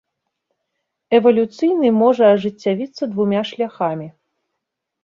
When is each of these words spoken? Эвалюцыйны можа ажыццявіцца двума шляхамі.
Эвалюцыйны 1.17 1.93
можа 2.01 2.33
ажыццявіцца 2.39 3.03
двума 3.13 3.41
шляхамі. 3.53 4.07